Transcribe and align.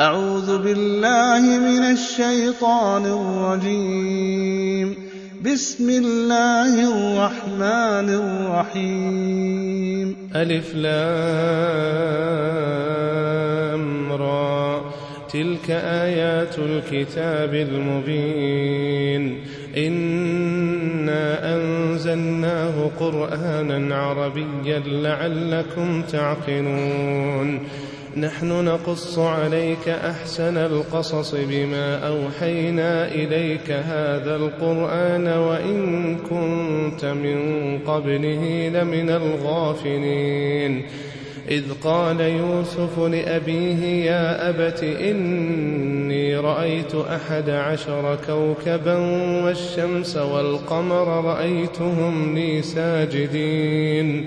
أعوذ 0.00 0.58
بالله 0.58 1.58
من 1.58 1.82
الشيطان 1.82 3.06
الرجيم. 3.06 4.94
بسم 5.52 5.90
الله 5.90 6.74
الرحمن 6.74 8.14
الرحيم. 8.14 10.16
ألف 10.36 10.74
لام 10.74 10.92
را. 14.12 14.80
تلك 15.32 15.70
آيات 15.70 16.58
الكتاب 16.58 17.54
المبين. 17.54 19.38
إنا 19.76 21.56
أنزلناه 21.56 22.90
قرآنا 23.00 23.96
عربيا 23.96 24.82
لعلكم 24.86 26.02
تعقلون. 26.02 27.60
نحن 28.16 28.64
نقص 28.64 29.18
عليك 29.18 29.88
أحسن 29.88 30.56
القصص 30.56 31.34
بما 31.34 32.08
أوحينا 32.08 33.08
إليك 33.08 33.70
هذا 33.70 34.36
القرآن 34.36 35.28
وإن 35.28 36.16
كنت 36.16 37.04
من 37.04 37.78
قبله 37.78 38.68
لمن 38.68 39.10
الغافلين. 39.10 40.82
إذ 41.50 41.64
قال 41.84 42.20
يوسف 42.20 42.98
لأبيه 42.98 44.04
يا 44.10 44.48
أبت 44.50 44.82
إني 44.82 46.36
رأيت 46.36 46.94
أحد 46.94 47.50
عشر 47.50 48.18
كوكبا 48.26 48.96
والشمس 49.44 50.16
والقمر 50.16 51.24
رأيتهم 51.24 52.34
لي 52.34 52.62
ساجدين. 52.62 54.26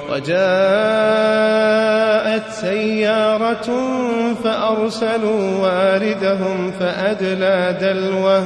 وجاءت 0.11 0.41
سيارة 2.51 3.67
فأرسلوا 4.43 5.57
واردهم 5.61 6.71
فأدلى 6.79 7.77
دلوه 7.81 8.45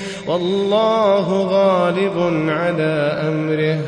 والله 0.27 1.41
غالب 1.41 2.17
على 2.49 3.19
أمره. 3.27 3.79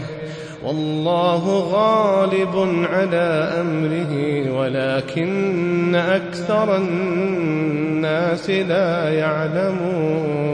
والله 0.63 1.59
غالب 1.59 2.85
على 2.93 3.51
أمره 3.61 4.13
ولكن 4.59 5.95
أكثر 5.95 6.77
الناس 6.77 8.49
لا 8.49 9.09
يعلمون. 9.09 10.53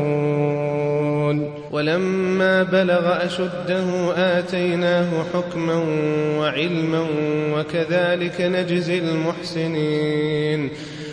ولما 1.72 2.64
بلغ 2.64 3.26
أشده 3.26 4.14
آتيناه 4.18 5.10
حكما 5.34 5.84
وعلما 6.40 7.06
وكذلك 7.54 8.42
نجزي 8.42 9.00
المحسنين. 9.00 10.70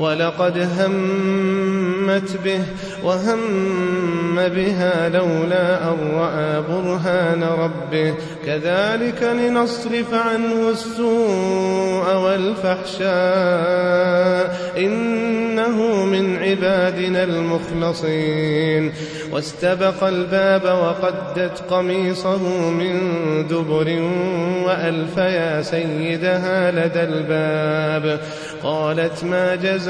ولقد 0.00 0.58
همت 0.58 2.36
به 2.44 2.60
وهم 3.04 3.38
بها 4.36 5.08
لولا 5.08 5.92
أن 5.92 5.96
رأى 6.14 6.62
برهان 6.68 7.42
ربه. 7.42 8.14
كذلك 8.46 9.22
لنصرف 9.22 10.14
عنه 10.14 10.70
السوء 10.70 12.14
والفحشاء. 12.16 13.10
إنه 14.78 16.04
من 16.04 16.36
عبادنا 16.36 17.24
المخلصين. 17.24 18.92
واستبق 19.32 20.04
الباب 20.04 20.64
وقدت 20.64 21.62
قميصه 21.70 22.70
من 22.70 23.00
دبر 23.48 23.98
وألف 24.66 25.16
يا 25.16 25.62
سيدها 25.62 26.70
لدى 26.70 27.02
الباب. 27.02 28.20
قالت 28.62 29.24
ما 29.24 29.54
جزاء 29.54 29.89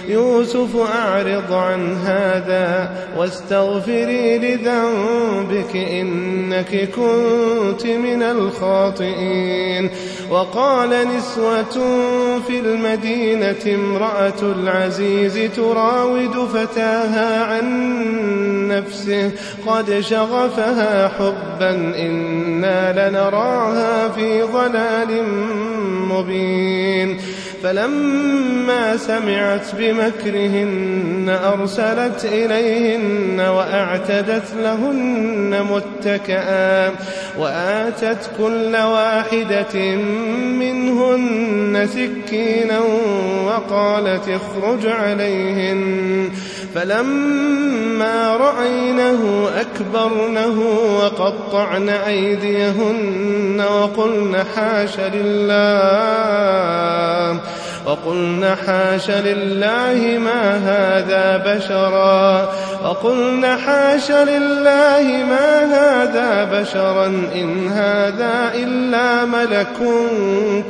يوسف 0.11 0.75
أعرض 0.75 1.53
عن 1.53 1.95
هذا 1.95 2.91
واستغفري 3.17 4.37
لذنبك 4.37 5.75
إنك 5.75 6.89
كنت 6.89 7.85
من 7.85 8.23
الخاطئين. 8.23 9.89
وقال 10.31 10.89
نسوة 10.89 11.99
في 12.47 12.59
المدينة 12.59 13.75
امرأة 13.75 14.41
العزيز 14.41 15.51
تراود 15.55 16.47
فتاها 16.47 17.43
عن 17.43 18.67
نفسه 18.67 19.31
قد 19.67 19.99
شغفها 19.99 21.07
حبا 21.07 21.71
إنا 21.99 23.09
لنراها 23.09 24.09
في 24.09 24.41
ضلال 24.41 25.23
مبين. 26.09 27.17
فلما 27.63 28.97
سمعت 28.97 29.75
بمكرهن 29.75 31.39
أرسلت 31.43 32.25
إليهن 32.25 33.39
وأعتدت 33.39 34.53
لهن 34.63 35.65
متكئا 35.71 36.91
وآتت 37.39 38.29
كل 38.37 38.75
واحدة 38.75 39.95
منهن 40.59 41.87
سكينا 41.87 42.79
وقالت 43.45 44.29
اخرج 44.29 44.87
عليهن. 44.87 46.29
فلما 46.75 48.37
رأينه 48.37 49.49
أكبرنه 49.55 50.61
وقطعن 50.97 51.89
أيديهن 51.89 53.61
وقلن 53.61 54.43
حاش 54.55 54.99
لله. 54.99 55.61
وقلن 57.85 58.55
حاش 58.67 59.09
لله 59.09 60.17
ما 60.17 60.57
هذا 60.57 61.55
بشرا. 61.55 62.53
وقلن 62.83 63.45
حاش 63.65 64.11
لله 64.11 65.03
ما 65.29 65.65
هذا 65.65 66.43
بشرا. 66.43 67.05
إن 67.35 67.67
هذا 67.67 68.51
إلا 68.55 69.25
ملك 69.25 69.77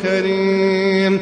كريم. 0.01 1.21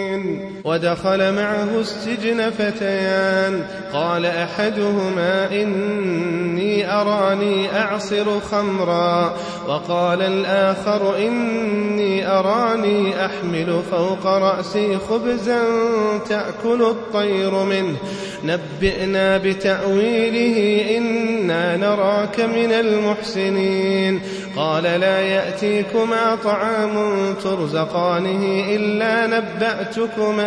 ودخل 0.65 1.33
معه 1.33 1.79
السجن 1.79 2.49
فتيان. 2.49 3.63
قال 3.93 4.25
أحدهما 4.25 5.51
إني 5.51 6.93
أراني 6.93 7.77
أعصر 7.77 8.39
خمرا. 8.39 9.37
وقال 9.67 10.21
الآخر 10.21 11.17
إني 11.17 12.27
أراني 12.27 13.25
أحمل 13.25 13.79
فوق 13.91 14.25
رأسي 14.25 14.97
خبزا 15.09 15.61
تأكل 16.29 16.81
الطير 16.81 17.63
منه. 17.63 17.95
نبئنا 18.43 19.37
بتأويله 19.37 20.85
إنا 20.97 21.77
نراك 21.77 22.39
من 22.39 22.71
المحسنين. 22.71 24.21
قال 24.55 24.83
لا 24.83 25.21
يأتيكما 25.21 26.37
طعام 26.43 26.93
ترزقانه 27.43 28.63
إلا 28.75 29.27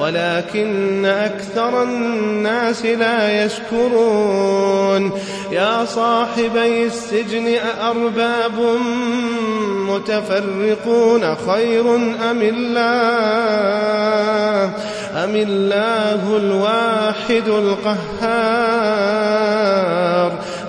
ولكن 0.00 1.04
أكثر 1.04 1.82
الناس 1.82 2.84
لا 2.84 3.44
يشكرون. 3.44 5.12
يا 5.52 5.84
صاحبي 5.84 6.86
السجن 6.86 7.54
أأرباب 7.80 8.78
متفرقون 9.88 11.34
خير 11.34 11.96
أم 12.30 12.42
الله؟ 12.42 13.68
أم 15.24 15.36
الله 15.36 16.36
الواحد 16.36 17.48
القهار؟ 17.48 18.88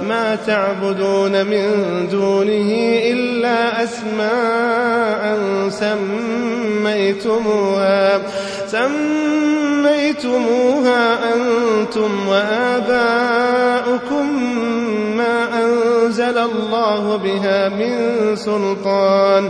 ما 0.10 0.36
تعبدون 0.36 1.46
من 1.46 2.08
دونه 2.12 2.72
إلا 3.14 3.84
أسماء 3.84 5.40
سميتموها 6.90 8.22
سميتموها 9.88 10.54
أنتم 11.34 12.28
وآباؤكم 12.28 14.26
ما 15.18 15.48
أنزل 15.64 16.38
الله 16.38 17.16
بها 17.16 17.70
من 17.70 17.96
سلطان. 18.36 19.50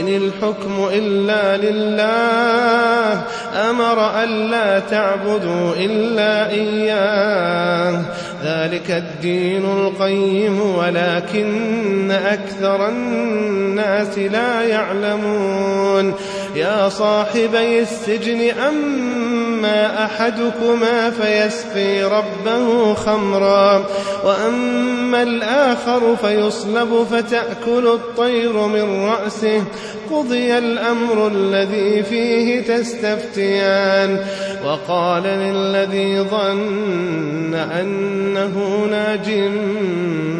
إن 0.00 0.08
الحكم 0.08 0.88
إلا 0.92 1.56
لله 1.56 3.22
أمر 3.70 4.22
ألا 4.24 4.78
تعبدوا 4.78 5.74
إلا 5.76 6.50
إياه. 6.50 8.02
ذلك 8.44 8.90
الدين 8.90 9.64
القيم 9.64 10.60
ولكن 10.60 12.10
أكثر 12.10 12.88
الناس 12.88 14.18
لا 14.18 14.62
يعلمون. 14.62 16.14
يا 16.56 16.88
صاحبي 16.88 17.80
السجن 17.80 18.50
أما 18.50 20.04
أحدكما 20.04 21.10
فيسقي 21.10 22.02
ربه 22.02 22.94
خمرا 22.94 23.84
وأما 24.24 25.22
الآخر 25.22 26.16
فيصلب 26.16 27.06
فتأكل 27.10 27.86
الطير 27.86 28.66
من 28.66 29.04
رأسه. 29.04 29.64
قضي 30.10 30.58
الأمر 30.58 31.28
الذي 31.28 32.02
فيه 32.02 32.60
تستفتيان. 32.60 34.24
وقال 34.64 35.22
للذي 35.22 36.20
ظن 36.20 37.54
أنه 37.54 38.86
ناج 38.90 39.30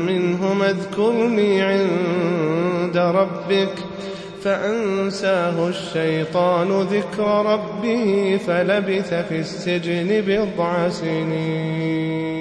منهم 0.07 0.63
اذكرني 0.63 1.63
عند 1.63 2.97
ربك. 2.97 3.90
فأنساه 4.45 5.69
الشيطان 5.69 6.83
ذكر 6.83 7.47
ربه 7.47 8.41
فلبث 8.47 9.15
في 9.15 9.39
السجن 9.39 10.21
بضع 10.27 10.89
سنين. 10.89 12.41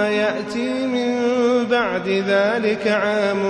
يأتي 0.00 0.86
من 0.86 1.16
بعد 1.70 2.08
ذلك 2.08 2.86
عام 2.86 3.42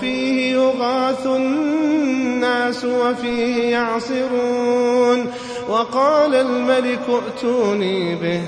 فيه 0.00 0.52
يغاث 0.52 1.26
الناس 1.26 2.84
وفيه 2.84 3.62
يعصرون. 3.62 5.26
وقال 5.68 6.34
الملك 6.34 7.02
ائتوني 7.08 8.14
به. 8.14 8.40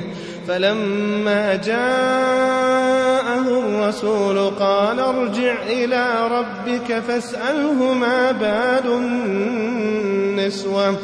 فلما 0.48 1.56
جاء 1.56 3.08
جاءه 3.28 3.58
الرسول 3.58 4.50
قال 4.50 5.00
ارجع 5.00 5.54
إلى 5.66 6.28
ربك 6.30 7.02
فاسأله 7.08 7.94
ما 7.94 8.30
بال 8.30 8.92
النسوة. 8.92 10.96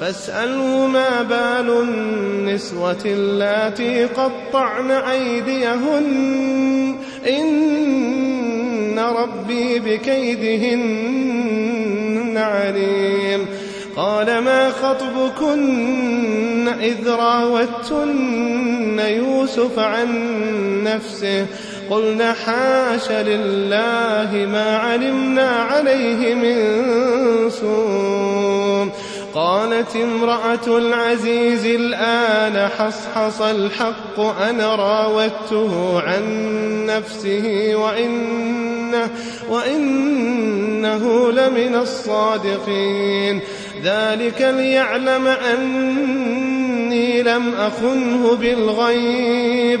فاسأله 0.00 0.86
ما 0.86 1.22
بال 1.22 1.82
النسوة 1.82 2.98
اللاتي 3.04 4.04
قطعن 4.04 4.90
أيديهن. 4.90 6.06
إن 7.28 8.98
ربي 8.98 9.78
بكيدهن 9.78 11.00
عليم. 12.36 13.46
قال 13.96 14.38
ما 14.38 14.70
خطبكن 14.70 16.68
إذ 16.68 17.08
راوتن 17.08 18.98
يوسف 18.98 19.78
عن 19.78 20.08
نفسه؟ 20.84 21.46
قلنا 21.90 22.32
حاش 22.32 23.10
لله 23.10 24.46
ما 24.52 24.76
علمنا 24.76 25.48
عليه 25.48 26.34
من 26.34 26.70
سوء. 27.50 29.09
قالت 29.40 29.96
امرأة 29.96 30.78
العزيز 30.78 31.66
الآن 31.66 32.68
حصحص 32.68 33.40
الحق 33.40 34.20
أنا 34.20 34.74
راودته 34.74 36.00
عن 36.00 36.22
نفسه 36.86 37.74
وإنه, 37.74 39.10
وإنه 39.48 41.32
لمن 41.32 41.74
الصادقين. 41.74 43.40
ذلك 43.84 44.54
ليعلم 44.56 45.26
أني 45.26 47.22
لم 47.22 47.54
أخنه 47.54 48.36
بالغيب. 48.36 49.80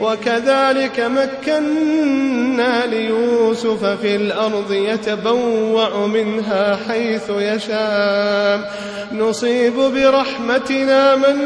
وكذلك 0.00 1.00
مكنا 1.00 2.86
ليوسف 2.86 3.84
في 3.84 4.16
الأرض 4.16 4.72
يتبوأ 4.72 6.06
منها 6.06 6.78
حيث 6.88 7.30
يشاء. 7.30 8.72
نصيب 9.12 9.74
برحمتنا 9.74 11.16
من 11.16 11.36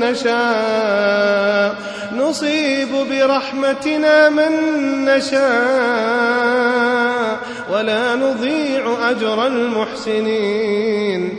نشاء. 0.00 1.76
نصيب 2.16 2.88
برحمتنا 3.10 4.28
من 4.28 4.50
نشاء. 5.04 5.44
ولا 7.72 8.14
نضيع 8.14 9.10
أجر 9.10 9.46
المحسنين. 9.46 11.38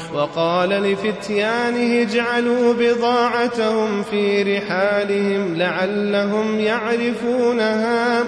وقال 0.13 0.69
لفتيانه 0.69 2.01
اجعلوا 2.01 2.73
بضاعتهم 2.73 4.03
في 4.03 4.43
رحالهم 4.43 5.55
لعلهم 5.55 6.59
يعرفونها 6.59 8.23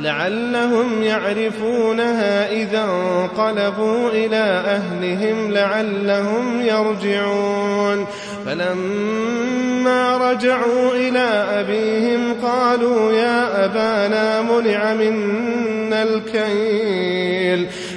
لعلهم 0.00 1.02
يعرفونها 1.02 2.52
إذا 2.52 2.84
انقلبوا 2.84 4.10
إلى 4.10 4.62
أهلهم 4.66 5.50
لعلهم 5.52 6.62
يرجعون. 6.62 8.06
فلما 8.46 10.16
رجعوا 10.16 10.92
إلى 10.92 11.46
أبيهم 11.60 12.34
قالوا 12.42 13.12
يا 13.12 13.64
أبانا 13.64 14.42
منع 14.42 14.94
منا 14.94 16.02
الكيل. 16.02 17.66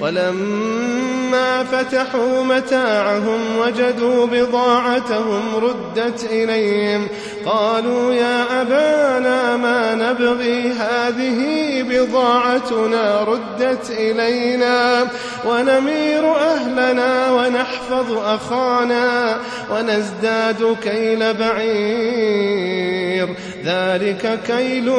ولما 0.00 1.64
فتحوا 1.64 2.44
متاعهم 2.44 3.40
وجدوا 3.58 4.26
بضاعتهم 4.26 5.42
ردت 5.56 6.24
إليهم 6.30 7.08
قالوا 7.48 8.14
يا 8.14 8.62
أبانا 8.62 9.56
ما 9.56 9.94
نبغي 9.94 10.72
هذه 10.72 11.38
بضاعتنا 11.82 13.24
ردت 13.24 13.90
إلينا 13.90 15.06
ونمير 15.46 16.36
أهلنا 16.36 17.30
ونحفظ 17.32 18.12
أخانا 18.12 19.38
ونزداد 19.72 20.76
كيل 20.82 21.34
بعير. 21.34 23.28
ذلك 23.64 24.40
كيل 24.46 24.92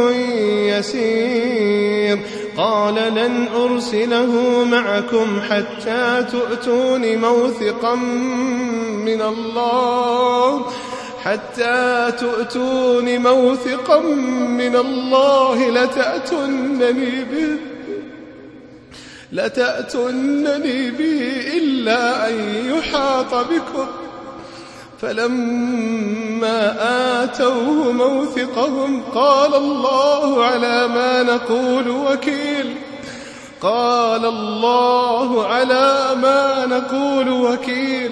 يسير. 0.77 2.19
قال 2.57 2.95
لن 2.95 3.47
أرسله 3.55 4.63
معكم 4.71 5.41
حتى 5.49 6.25
تؤتون 6.31 7.17
موثقا 7.17 7.95
من 9.05 9.21
الله. 9.21 10.65
حتى 11.23 12.11
تؤتون 12.19 13.17
موثقا 13.17 13.99
من 14.49 14.75
الله 14.75 15.69
لتأتنني 15.69 17.23
به 17.23 17.57
لتأتنني 19.31 20.91
به 20.91 21.41
إلا 21.57 22.29
أن 22.29 22.35
يحاط 22.65 23.35
بكم. 23.35 23.87
فلما 25.01 26.75
آتوه 27.23 27.91
موثقهم 27.91 29.03
قال 29.15 29.55
الله 29.55 30.45
على 30.45 30.87
ما 30.87 31.23
نقول 31.23 31.89
وكيل 31.89 32.75
قال 33.61 34.25
الله 34.25 35.47
على 35.47 36.15
ما 36.21 36.65
نقول 36.65 37.29
وكيل. 37.29 38.11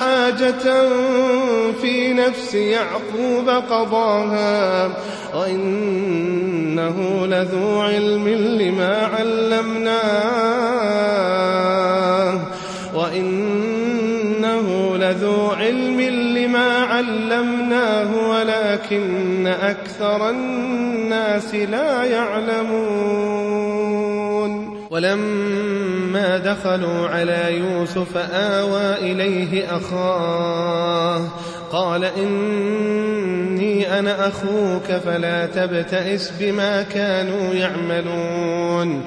حاجة 0.00 0.88
في 1.82 2.12
نفس 2.12 2.54
يعقوب 2.54 3.48
قضاها 3.48 4.90
وإنه 5.34 7.26
لذو 7.26 7.80
علم 7.80 8.28
لما 8.28 9.08
علمناه 9.18 10.00
وإنه 12.94 14.96
لذو 14.96 15.50
علم 15.50 16.00
لما 16.00 16.78
علمناه 16.78 18.28
ولكن 18.28 19.46
أكثر 19.46 20.30
الناس 20.30 21.54
لا 21.54 22.04
يعلمون 22.04 23.39
ولما 25.00 26.38
دخلوا 26.38 27.08
على 27.08 27.58
يوسف 27.58 28.16
آوى 28.32 28.94
إليه 29.12 29.76
أخاه 29.76 31.28
قال 31.72 32.04
إني 32.04 33.98
أنا 33.98 34.28
أخوك 34.28 34.92
فلا 35.04 35.46
تبتئس 35.46 36.32
بما 36.40 36.82
كانوا 36.82 37.54
يعملون 37.54 39.06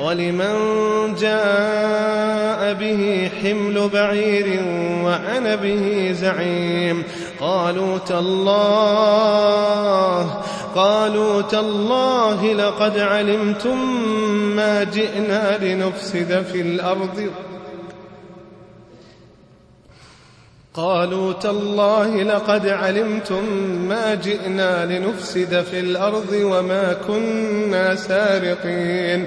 ولمن 0.00 0.54
جاء 1.14 2.72
به 2.72 3.30
حمل 3.42 3.88
بعير 3.88 4.62
وأنا 5.04 5.54
به 5.54 6.12
زعيم 6.12 7.02
قالوا 7.40 7.98
تالله 7.98 9.48
قالوا 10.74 11.42
تالله 11.42 12.52
لقد 12.52 12.98
علمتم 12.98 13.78
ما 14.56 14.84
جئنا 14.84 15.58
لنفسد 15.64 16.42
في 16.52 16.60
الأرض 16.60 17.30
قالوا 20.74 21.32
تالله 21.32 22.22
لقد 22.22 22.68
علمتم 22.68 23.44
ما 23.88 24.14
جئنا 24.14 24.86
لنفسد 24.86 25.62
في 25.62 25.80
الأرض 25.80 26.32
وما 26.32 26.92
كنا 26.92 27.94
سارقين 27.94 29.26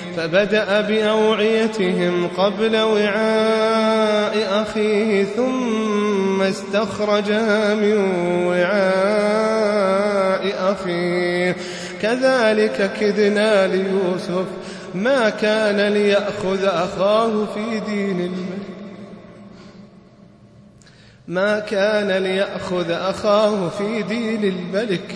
فبدأ 0.17 0.81
بأوعيتهم 0.81 2.27
قبل 2.27 2.77
وعاء 2.77 4.61
أخيه 4.61 5.23
ثم 5.23 6.41
استخرجها 6.41 7.75
من 7.75 7.97
وعاء 8.45 9.61
أخيه. 10.71 11.55
كذلك 12.01 12.91
كدنا 12.99 13.67
ليوسف 13.67 14.45
ما 14.95 15.29
كان 15.29 15.93
ليأخذ 15.93 16.63
أخاه 16.63 17.45
في 17.45 17.79
دين 17.79 18.19
الملك. 18.19 18.61
ما 21.27 21.59
كان 21.59 22.11
ليأخذ 22.23 22.91
أخاه 22.91 23.69
في 23.69 24.01
دين 24.01 24.43
الملك. 24.43 25.15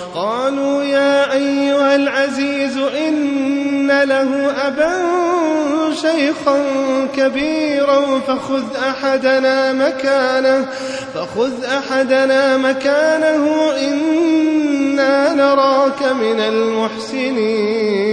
قالوا 0.15 0.83
يا 0.83 1.33
أيها 1.33 1.95
العزيز 1.95 2.77
إن 2.77 3.87
له 3.87 4.51
أبا 4.67 4.93
شيخا 6.01 6.59
كبيرا 7.15 8.19
فخذ 8.27 8.63
أحدنا 8.89 9.73
مكانه 9.73 10.65
فخذ 11.13 11.63
أحدنا 11.63 12.57
مكانه 12.57 13.71
إنا 13.87 15.33
نراك 15.33 16.03
من 16.03 16.39
المحسنين. 16.39 18.11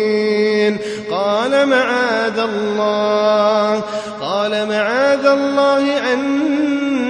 قال 1.11 1.67
معاذ 1.67 2.39
الله 2.39 3.83
قال 4.21 4.69
معاذ 4.69 5.27
الله 5.27 6.13
أن 6.13 6.49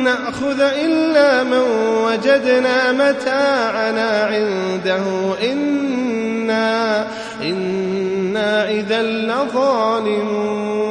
نأخذ 0.04 0.60
إلا 0.60 1.42
من 1.42 1.87
وجدنا 2.18 2.92
متاعنا 2.92 4.10
عنده. 4.22 5.04
إنا, 5.52 7.06
إنا 7.42 8.70
إذا 8.70 9.02
لظالمون. 9.02 10.88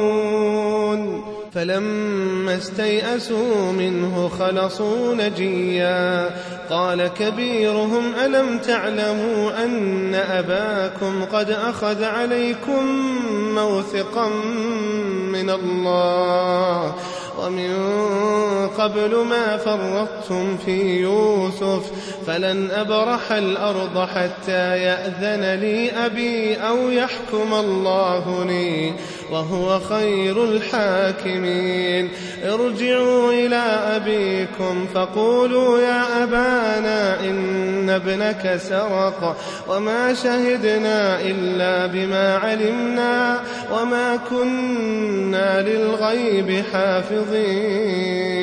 فلما 1.54 2.56
استيئسوا 2.56 3.72
منه 3.72 4.30
خلصوا 4.38 5.14
نجيا. 5.14 6.30
قال 6.70 7.06
كبيرهم 7.06 8.14
ألم 8.24 8.58
تعلموا 8.58 9.64
أن 9.64 10.14
أباكم 10.14 11.24
قد 11.32 11.50
أخذ 11.50 12.04
عليكم 12.04 12.86
موثقا 13.54 14.28
من 15.32 15.50
الله؟ 15.50 16.94
ومن 17.38 17.98
قبل 18.78 19.16
ما 19.16 19.56
فرطتم 19.56 20.56
في 20.56 21.00
يوسف 21.00 21.92
فلن 22.26 22.70
أبرح 22.70 23.32
الأرض 23.32 24.08
حتى 24.08 24.78
يأذن 24.78 25.60
لي 25.60 25.90
أبي 25.90 26.56
أو 26.56 26.90
يحكم 26.90 27.54
الله 27.54 28.44
لي 28.44 28.92
وهو 29.32 29.80
خير 29.80 30.44
الحاكمين. 30.44 32.08
ارجعوا 32.44 33.32
إلى 33.32 33.62
أبيكم 33.96 34.86
فقولوا 34.94 35.78
يا 35.80 36.22
أبانا 36.22 37.20
إن 37.20 37.90
ابنك 37.90 38.60
سرق 38.68 39.36
وما 39.68 40.14
شهدنا 40.14 41.20
إلا 41.20 41.86
بما 41.86 42.36
علمنا 42.36 43.40
وما 43.72 44.16
كنا 44.30 45.62
للغيب 45.62 46.64
حافظين. 46.72 48.38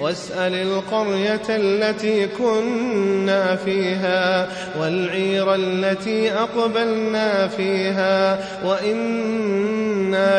واسأل 0.00 0.54
القرية 0.54 1.42
التي 1.48 2.26
كنا 2.26 3.56
فيها 3.56 4.48
والعير 4.80 5.54
التي 5.54 6.32
أقبلنا 6.32 7.48
فيها 7.48 8.38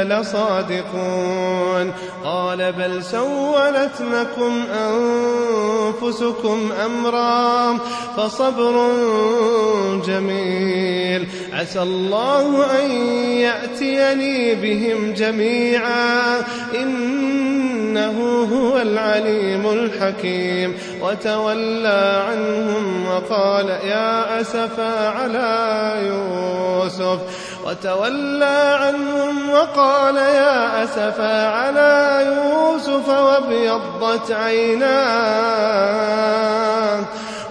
لصادقون 0.03 1.91
قال 2.23 2.71
بل 2.71 3.03
سولت 3.03 4.01
لكم 4.01 4.63
أنفسكم 4.71 6.69
أمرا 6.85 7.77
فصبر 8.17 8.87
جميل 10.07 11.27
عسى 11.53 11.81
الله 11.81 12.65
أن 12.81 12.91
يأتيني 13.37 14.55
بهم 14.55 15.13
جميعا 15.13 16.39
إنه 17.93 18.43
هو 18.53 18.77
العليم 18.77 19.69
الحكيم. 19.69 20.77
وتولى 21.01 22.23
عنهم 22.29 23.07
وقال 23.07 23.69
يا 23.69 24.41
أسفا 24.41 25.09
على 25.09 25.93
يوسف. 26.07 27.19
وتولى 27.65 28.77
عنهم 28.81 29.49
وقال 29.49 30.15
يا 30.15 30.83
أسفا 30.83 31.47
على 31.47 32.25
يوسف 32.25 33.09
وابيضت 33.09 34.31
عيناه. 34.31 34.93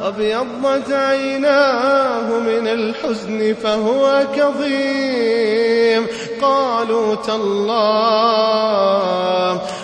وابيضت 0.02 0.92
عيناه 0.92 2.28
من 2.38 2.68
الحزن 2.68 3.55
فهو 3.62 4.22
كظيم. 4.37 6.07
قالوا 6.42 7.14
تالله 7.14 8.62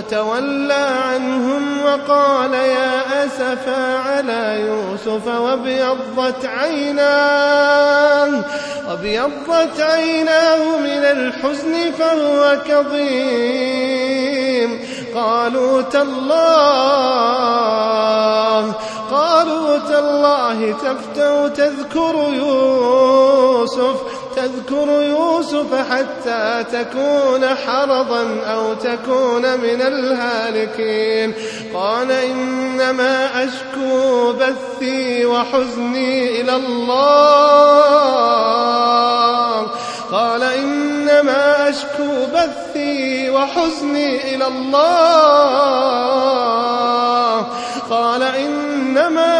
وتولى 0.00 0.86
عنهم 1.12 1.84
وقال 1.84 2.54
يا 2.54 3.24
أسفا 3.24 3.98
على 3.98 4.60
يوسف 4.60 5.26
وابيضت 5.26 6.44
عيناه 6.44 8.30
وابيضت 8.88 9.80
عيناه 9.80 10.78
من 10.78 11.04
الحزن 11.04 11.92
فهو 11.98 12.58
كظيم. 12.68 14.00
قالوا 15.14 15.82
تالله 15.82 16.30
قالوا 19.10 19.78
تالله 19.78 20.72
تفتأ 20.72 21.48
تذكر 21.48 22.14
يوسف 22.32 23.96
تذكر 24.40 24.88
يوسف 25.02 25.74
حتى 25.90 26.64
تكون 26.72 27.46
حرضا 27.46 28.40
أو 28.46 28.74
تكون 28.74 29.42
من 29.60 29.82
الهالكين. 29.82 31.34
قال 31.74 32.12
إنما 32.12 33.44
أشكو 33.44 34.32
بثي 34.32 35.26
وحزني 35.26 36.40
إلى 36.40 36.56
الله. 36.56 36.90
قال 40.12 40.42
إنما 40.42 41.68
أشكو 41.68 42.26
بثي 42.34 43.30
وحزني 43.30 44.34
إلى 44.34 44.46
الله. 44.46 45.50
قال 47.90 48.22
إنما 48.22 49.39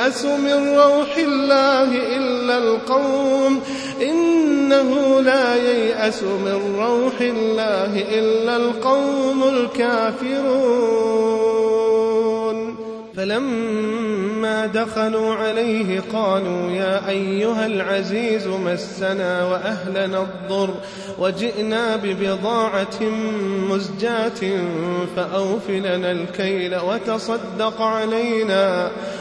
ييأس 0.00 0.24
من 0.24 0.78
روح 0.78 1.16
الله 1.16 2.16
إلا 2.16 2.58
القوم 2.58 3.60
إنه 4.02 5.20
لا 5.20 5.56
ييأس 5.56 6.22
من 6.22 6.76
روح 6.78 7.20
الله 7.20 8.04
إلا 8.18 8.56
القوم 8.56 9.44
الكافرون. 9.48 10.80
فلما 13.16 14.66
دخلوا 14.66 15.34
عليه 15.34 16.02
قالوا 16.12 16.70
يا 16.70 17.08
أيها 17.08 17.66
العزيز 17.66 18.46
مسنا 18.46 19.44
وأهلنا 19.44 20.22
الضر 20.22 20.74
وجئنا 21.18 21.96
ببضاعة 21.96 23.00
مزجاة 23.70 24.40
فأوف 25.16 25.70
لنا 25.70 26.10
الكيل 26.10 26.76
وتصدق 26.76 27.82
علينا 27.82 28.90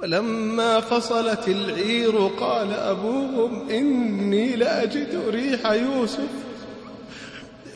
ولما 0.00 0.80
فصلت 0.80 1.48
العير 1.48 2.16
قال 2.26 2.72
أبوهم 2.72 3.70
إني 3.70 4.56
لأجد 4.56 5.22
ريح 5.28 5.66
يوسف 5.66 6.28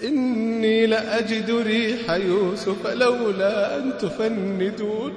إني 0.05 0.87
لأجد 0.87 1.51
ريح 1.51 2.11
يوسف 2.11 2.87
لولا 2.87 3.77
أن 3.77 3.99
تفندون. 3.99 5.15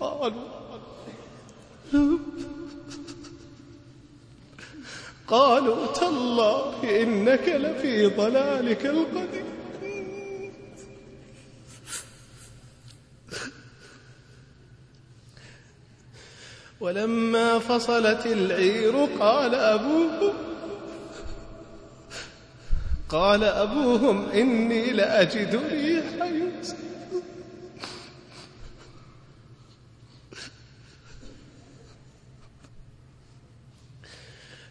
قالوا 0.00 0.54
قالوا 5.26 5.86
تالله 5.86 7.02
إنك 7.02 7.48
لفي 7.48 8.06
ضلالك 8.06 8.86
القديم. 8.86 9.44
ولما 16.84 17.58
فصلت 17.58 18.26
العير 18.26 19.04
قال 19.20 19.54
أبوهم 19.54 20.32
قال 23.08 23.44
أبوهم 23.44 24.28
إني 24.28 24.92
لأجد 24.92 25.60
ريح 25.70 26.04
يوسف. 26.22 26.76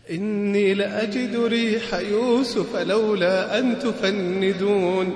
إني 0.10 0.74
لأجد 0.74 1.36
ريح 1.36 1.94
يوسف 1.94 2.76
لولا 2.76 3.60
أن 3.60 3.80
تفندون. 3.80 5.16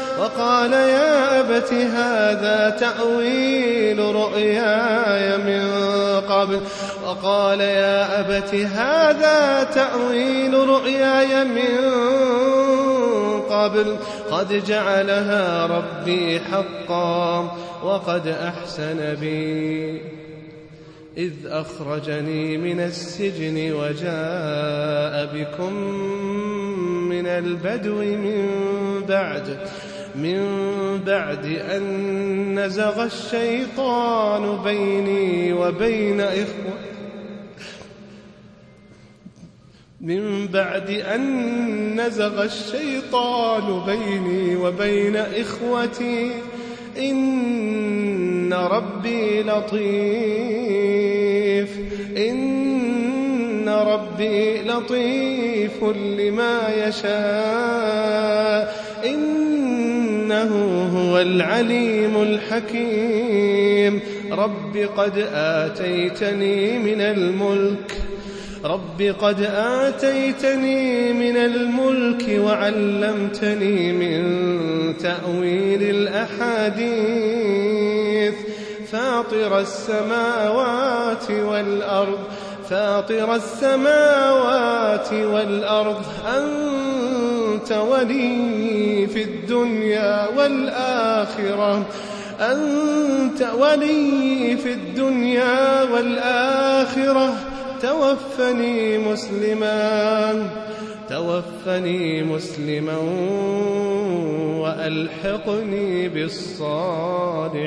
وقال 0.21 0.73
يا 0.73 1.39
أبت 1.39 1.73
هذا 1.73 2.69
تأويل 2.79 3.99
رؤياي 3.99 5.37
من 5.37 5.71
قبل. 6.19 6.59
وقال 7.05 7.61
يا 7.61 8.19
أبت 8.19 8.55
هذا 8.55 9.63
تأويل 9.63 10.53
رؤياي 10.53 11.45
من 11.45 11.91
قبل. 13.41 13.97
قد 14.31 14.65
جعلها 14.65 15.65
ربي 15.65 16.39
حقا 16.39 17.57
وقد 17.83 18.27
أحسن 18.27 19.15
بي. 19.21 20.01
إذ 21.17 21.33
أخرجني 21.45 22.57
من 22.57 22.79
السجن 22.79 23.73
وجاء 23.73 25.29
بكم 25.33 25.73
من 27.09 27.27
البدو 27.27 27.95
من 27.95 28.49
بعد. 29.09 29.57
من 30.15 30.41
بعد 31.05 31.45
أن 31.45 32.65
نزغ 32.65 33.03
الشيطان 33.03 34.63
بيني 34.63 35.53
وبين 35.53 36.21
إخوة 36.21 36.91
من 40.01 40.47
بعد 40.47 40.89
أن 40.89 42.01
نزغ 42.01 42.43
الشيطان 42.43 43.81
بيني 43.85 44.55
وبين 44.55 45.15
إخوتي 45.15 46.31
إن 46.97 48.53
ربي 48.53 49.43
لطيف. 49.43 50.71
إن 52.17 53.69
ربي 53.69 54.61
لطيف 54.61 55.83
لما 55.83 56.87
يشاء. 56.87 58.01
إنه 60.31 60.89
هو 60.97 61.17
العليم 61.21 62.21
الحكيم. 62.21 63.99
رب 64.31 64.77
قد 64.97 65.27
آتيتني 65.33 66.79
من 66.79 67.01
الملك 67.01 68.01
رب 68.65 69.01
قد 69.21 69.41
آتيتني 69.55 71.13
من 71.13 71.37
الملك 71.37 72.39
وعلمتني 72.45 73.91
من 73.91 74.23
تأويل 74.97 75.83
الأحاديث. 75.83 76.91
فاطر 78.91 79.59
السماوات 79.59 81.31
والأرض 81.31 82.19
فاطر 82.69 83.35
السماوات 83.35 85.13
والأرض. 85.13 86.03
أنت 87.61 87.71
ولي 87.71 89.07
في 89.07 89.23
الدنيا 89.23 90.27
والآخرة. 90.37 91.85
أنت 92.39 93.49
ولي 93.59 94.57
في 94.57 94.71
الدنيا 94.73 95.83
والآخرة. 95.83 97.33
توفني 97.81 98.97
مسلما 98.97 100.49
توفني 101.09 102.23
مسلما 102.23 102.97
وألحقني 104.61 106.09
بالصالحين. 106.09 107.61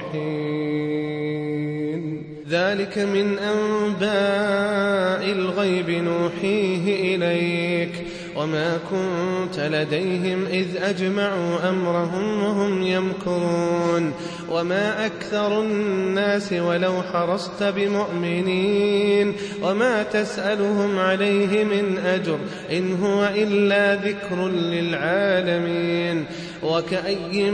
ذلك 2.50 2.98
من 2.98 3.38
أنباء 3.38 5.32
الغيب 5.32 5.90
نوحيه 5.90 7.16
إليك. 7.16 8.03
وما 8.36 8.78
كنت 8.90 9.60
لديهم 9.60 10.46
إذ 10.46 10.66
أجمعوا 10.76 11.68
أمرهم 11.68 12.42
وهم 12.42 12.82
يمكرون 12.82 14.12
وما 14.50 15.06
أكثر 15.06 15.60
الناس 15.60 16.52
ولو 16.52 17.02
حرصت 17.02 17.62
بمؤمنين 17.62 19.34
وما 19.62 20.02
تسألهم 20.02 20.98
عليه 20.98 21.64
من 21.64 21.98
أجر 21.98 22.38
إن 22.72 23.02
هو 23.02 23.30
إلا 23.34 23.94
ذكر 23.94 24.48
للعالمين 24.48 26.24
وكأي 26.62 27.50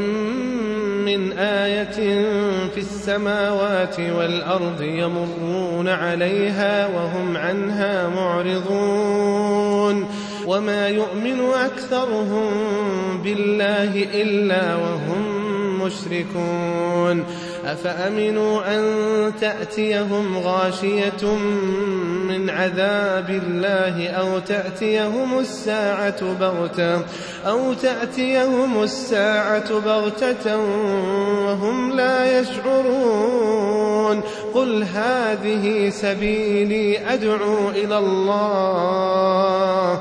من 1.06 1.32
آية 1.38 2.22
في 2.74 2.78
السماوات 2.78 4.00
والأرض 4.00 4.82
يمرون 4.82 5.88
عليها 5.88 6.86
وهم 6.86 7.36
عنها 7.36 8.08
معرضون 8.08 10.06
وما 10.46 10.88
يؤمن 10.88 11.40
أكثرهم 11.40 12.50
بالله 13.24 14.06
إلا 14.22 14.74
وهم 14.74 15.40
مشركون 15.80 17.24
أفأمنوا 17.64 18.76
أن 18.76 18.82
تأتيهم 19.40 20.38
غاشية 20.38 21.34
من 22.28 22.50
عذاب 22.50 23.30
الله 23.30 24.08
أو 24.08 24.38
تأتيهم 24.38 25.38
الساعة 25.38 26.34
بغتة 26.40 27.04
أو 27.46 27.72
تأتيهم 27.72 28.82
الساعة 28.82 29.80
بغتة 29.80 30.56
وهم 31.44 31.92
لا 31.92 32.40
يشعرون 32.40 34.20
قل 34.54 34.82
هذه 34.82 35.90
سبيلي 35.90 37.12
أدعو 37.12 37.70
إلى 37.70 37.98
الله 37.98 40.00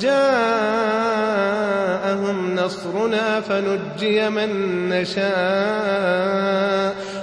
جاءهم 0.00 1.58
نصرنا 2.54 3.40
فنجي 3.40 4.30
من 4.30 4.50
نشاء 4.88 6.48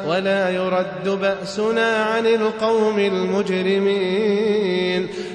ولا 0.08 0.50
يرد 0.50 1.10
بأسنا 1.10 2.04
عن 2.04 2.26
القوم 2.26 3.00
المجرمين 3.00 4.56